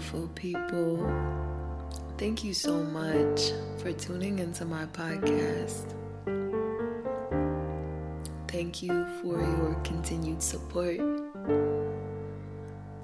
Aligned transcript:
beautiful 0.00 0.28
people. 0.28 0.96
Thank 2.16 2.42
you 2.42 2.54
so 2.54 2.82
much 2.84 3.52
for 3.78 3.92
tuning 3.92 4.38
into 4.38 4.64
my 4.64 4.86
podcast. 4.86 5.94
Thank 8.48 8.82
you 8.82 9.06
for 9.20 9.38
your 9.38 9.78
continued 9.84 10.42
support. 10.42 11.00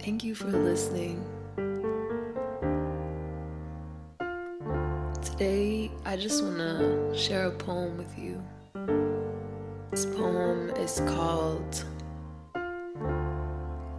Thank 0.01 0.25
you 0.25 0.35
for 0.35 0.47
listening. 0.47 1.23
Today, 5.23 5.91
I 6.07 6.17
just 6.17 6.43
want 6.43 6.57
to 6.57 7.13
share 7.15 7.49
a 7.49 7.51
poem 7.51 7.99
with 7.99 8.19
you. 8.19 8.43
This 9.91 10.07
poem 10.07 10.71
is 10.71 11.03
called 11.09 11.85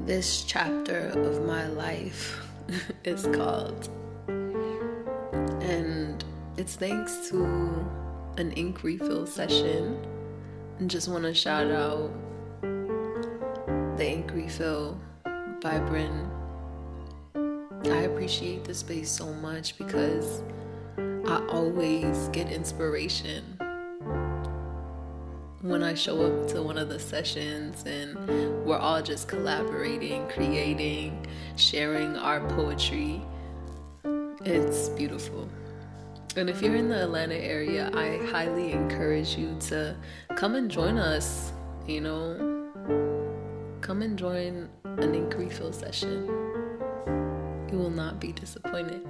This 0.02 0.43
Chapter 0.43 1.09
of 1.09 1.45
My 1.45 1.67
Life 1.67 2.46
is 3.03 3.23
called. 3.27 3.89
And 4.27 6.23
it's 6.58 6.75
thanks 6.75 7.30
to 7.30 7.44
an 8.38 8.52
ink 8.53 8.84
refill 8.84 9.25
session. 9.25 10.05
And 10.80 10.89
just 10.89 11.08
want 11.08 11.23
to 11.23 11.34
shout 11.34 11.72
out 11.72 12.11
the 13.98 14.05
ink 14.05 14.31
refill 14.34 14.99
Vibrant. 15.61 16.31
I 17.35 18.02
appreciate 18.02 18.63
the 18.63 18.73
space 18.73 19.09
so 19.09 19.34
much 19.34 19.77
because 19.77 20.44
I 20.97 21.45
always 21.49 22.27
get 22.30 22.52
inspiration 22.52 23.58
when 25.61 25.81
I 25.81 25.95
show 25.95 26.21
up 26.21 26.47
to 26.49 26.61
one 26.61 26.77
of 26.77 26.89
the 26.89 26.99
sessions 26.99 27.83
and 27.86 28.16
we're 28.63 28.77
all 28.77 29.02
just 29.02 29.27
collaborating, 29.27 30.27
creating, 30.30 31.25
sharing 31.55 32.16
our 32.16 32.41
poetry. 32.50 33.22
It's 34.45 34.89
beautiful. 34.89 35.50
And 36.35 36.50
if 36.50 36.61
you're 36.61 36.75
in 36.75 36.89
the 36.89 37.02
Atlanta 37.02 37.35
area, 37.35 37.89
I 37.95 38.23
highly 38.31 38.72
encourage 38.72 39.35
you 39.35 39.58
to 39.61 39.95
come 40.35 40.53
and 40.53 40.69
join 40.69 40.97
us. 40.97 41.52
You 41.88 42.02
know, 42.02 42.67
come 43.81 44.03
and 44.03 44.17
join 44.19 44.69
an 44.83 45.16
ink 45.16 45.33
refill 45.35 45.73
session. 45.73 46.28
You 47.72 47.80
will 47.80 47.89
not 47.89 48.19
be 48.19 48.31
disappointed. 48.31 49.02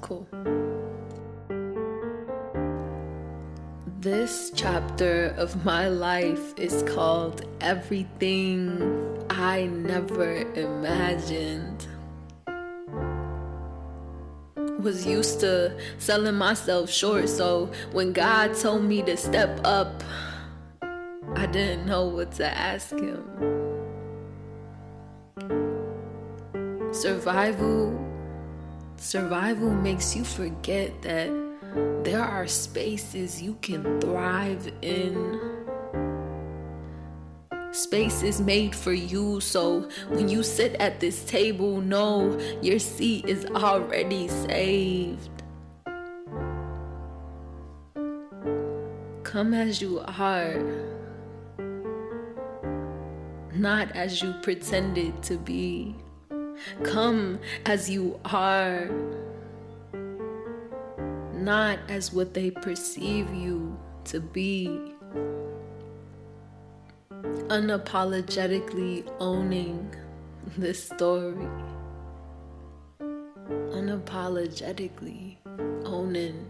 Cool. 0.00 0.28
This 4.00 4.50
chapter 4.54 5.34
of 5.36 5.62
my 5.62 5.88
life 5.88 6.58
is 6.58 6.82
called 6.84 7.44
Everything 7.60 8.80
I 9.28 9.66
Never 9.66 10.36
Imagined. 10.54 11.86
Was 14.78 15.04
used 15.04 15.40
to 15.40 15.78
selling 15.98 16.36
myself 16.36 16.88
short, 16.88 17.28
so 17.28 17.70
when 17.92 18.14
God 18.14 18.56
told 18.56 18.84
me 18.84 19.02
to 19.02 19.18
step 19.18 19.60
up, 19.64 20.02
I 21.36 21.44
didn't 21.44 21.84
know 21.84 22.06
what 22.06 22.32
to 22.40 22.46
ask 22.46 22.92
Him. 22.92 23.22
Survival 26.90 28.02
Survival 28.96 29.70
makes 29.70 30.16
you 30.16 30.24
forget 30.24 31.02
that 31.02 31.49
there 32.02 32.22
are 32.22 32.46
spaces 32.46 33.40
you 33.40 33.56
can 33.62 34.00
thrive 34.00 34.72
in. 34.82 35.40
Spaces 37.72 38.40
made 38.40 38.74
for 38.74 38.92
you, 38.92 39.40
so 39.40 39.88
when 40.08 40.28
you 40.28 40.42
sit 40.42 40.74
at 40.80 40.98
this 40.98 41.24
table, 41.24 41.80
know 41.80 42.36
your 42.60 42.80
seat 42.80 43.26
is 43.26 43.46
already 43.46 44.26
saved. 44.26 45.30
Come 49.22 49.54
as 49.54 49.80
you 49.80 50.00
are, 50.00 50.60
not 53.54 53.92
as 53.92 54.20
you 54.20 54.32
pretended 54.42 55.22
to 55.22 55.36
be. 55.38 55.94
Come 56.82 57.38
as 57.66 57.88
you 57.88 58.18
are, 58.24 58.90
not 61.40 61.78
as 61.88 62.12
what 62.12 62.34
they 62.34 62.50
perceive 62.50 63.32
you 63.34 63.76
to 64.04 64.20
be. 64.20 64.92
Unapologetically 67.48 69.10
owning 69.18 69.94
this 70.56 70.84
story. 70.84 71.48
Unapologetically 73.00 75.38
owning 75.84 76.46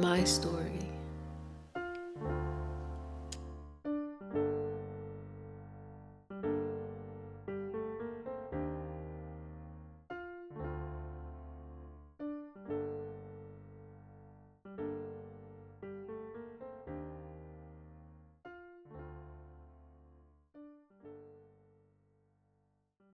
my 0.00 0.24
story. 0.24 0.69